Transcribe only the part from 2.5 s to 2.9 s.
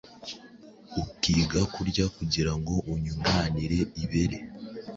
ngo